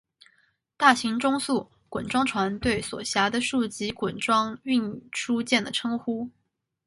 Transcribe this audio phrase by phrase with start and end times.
[0.77, 6.27] 大型中速滚装船对所辖的数级滚装运输舰的称呼。